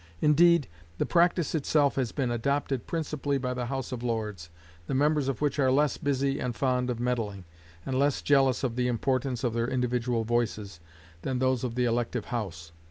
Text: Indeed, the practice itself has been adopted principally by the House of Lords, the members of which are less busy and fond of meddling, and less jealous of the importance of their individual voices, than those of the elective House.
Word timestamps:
Indeed, 0.19 0.67
the 0.97 1.05
practice 1.05 1.53
itself 1.53 1.93
has 1.93 2.11
been 2.11 2.31
adopted 2.31 2.87
principally 2.87 3.37
by 3.37 3.53
the 3.53 3.67
House 3.67 3.91
of 3.91 4.01
Lords, 4.01 4.49
the 4.87 4.95
members 4.95 5.27
of 5.27 5.41
which 5.41 5.59
are 5.59 5.69
less 5.71 5.97
busy 5.97 6.39
and 6.39 6.55
fond 6.55 6.89
of 6.89 6.99
meddling, 6.99 7.45
and 7.85 7.99
less 7.99 8.23
jealous 8.23 8.63
of 8.63 8.75
the 8.75 8.87
importance 8.87 9.43
of 9.43 9.53
their 9.53 9.67
individual 9.67 10.23
voices, 10.23 10.79
than 11.21 11.37
those 11.37 11.63
of 11.63 11.75
the 11.75 11.85
elective 11.85 12.25
House. 12.25 12.71